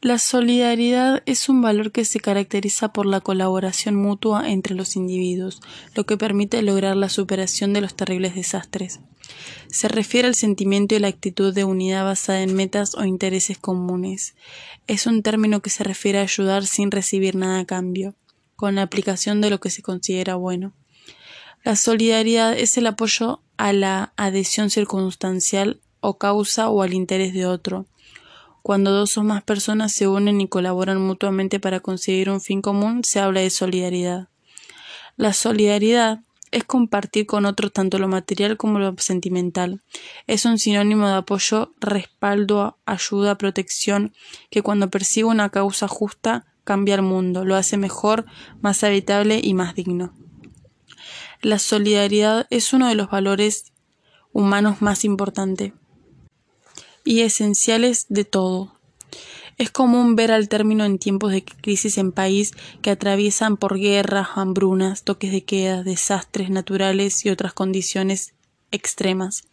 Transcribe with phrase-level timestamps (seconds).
[0.00, 5.60] La solidaridad es un valor que se caracteriza por la colaboración mutua entre los individuos,
[5.96, 9.00] lo que permite lograr la superación de los terribles desastres.
[9.66, 14.36] Se refiere al sentimiento y la actitud de unidad basada en metas o intereses comunes.
[14.86, 18.14] Es un término que se refiere a ayudar sin recibir nada a cambio,
[18.54, 20.74] con la aplicación de lo que se considera bueno.
[21.64, 27.46] La solidaridad es el apoyo a la adhesión circunstancial o causa o al interés de
[27.46, 27.86] otro
[28.62, 33.04] cuando dos o más personas se unen y colaboran mutuamente para conseguir un fin común,
[33.04, 34.28] se habla de solidaridad.
[35.16, 39.82] La solidaridad es compartir con otros tanto lo material como lo sentimental.
[40.26, 44.14] Es un sinónimo de apoyo, respaldo, ayuda, protección,
[44.50, 48.26] que cuando persigue una causa justa cambia el mundo, lo hace mejor,
[48.60, 50.14] más habitable y más digno.
[51.40, 53.72] La solidaridad es uno de los valores
[54.32, 55.72] humanos más importantes
[57.08, 58.74] y esenciales de todo.
[59.56, 64.28] Es común ver al término en tiempos de crisis en país que atraviesan por guerras,
[64.34, 68.34] hambrunas, toques de queda, desastres naturales y otras condiciones
[68.72, 69.44] extremas.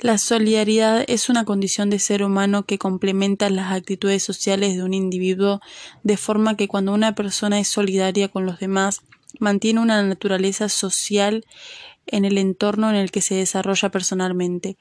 [0.00, 4.94] La solidaridad es una condición de ser humano que complementa las actitudes sociales de un
[4.94, 5.60] individuo
[6.04, 9.02] de forma que cuando una persona es solidaria con los demás,
[9.38, 11.44] mantiene una naturaleza social
[12.06, 14.78] en el entorno en el que se desarrolla personalmente.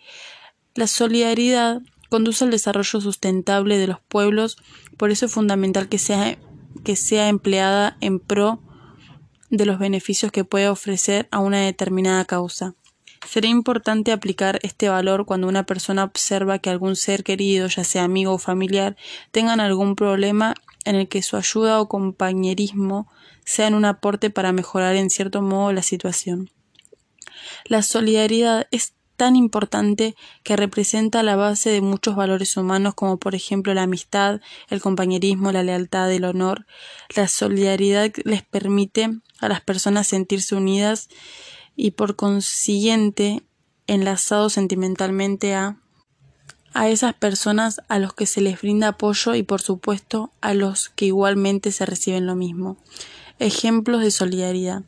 [0.74, 4.58] La solidaridad conduce al desarrollo sustentable de los pueblos,
[4.98, 6.38] por eso es fundamental que sea,
[6.84, 8.62] que sea empleada en pro
[9.50, 12.76] de los beneficios que puede ofrecer a una determinada causa.
[13.28, 18.04] Será importante aplicar este valor cuando una persona observa que algún ser querido, ya sea
[18.04, 18.96] amigo o familiar,
[19.32, 20.54] tengan algún problema
[20.86, 23.12] en el que su ayuda o compañerismo
[23.44, 26.52] sean un aporte para mejorar en cierto modo la situación.
[27.66, 33.36] La solidaridad es tan importante que representa la base de muchos valores humanos como por
[33.36, 36.66] ejemplo la amistad, el compañerismo, la lealtad, el honor.
[37.16, 41.10] La solidaridad les permite a las personas sentirse unidas
[41.76, 43.44] y por consiguiente
[43.88, 45.78] enlazados sentimentalmente a
[46.74, 50.90] a esas personas a los que se les brinda apoyo y por supuesto a los
[50.90, 52.78] que igualmente se reciben lo mismo.
[53.40, 54.82] Ejemplos de solidaridad.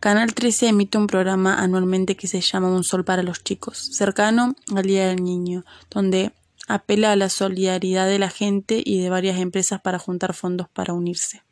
[0.00, 4.54] Canal 13 emite un programa anualmente que se llama Un Sol para los Chicos, cercano
[4.74, 6.32] al Día del Niño, donde
[6.68, 10.92] apela a la solidaridad de la gente y de varias empresas para juntar fondos para
[10.92, 11.45] unirse.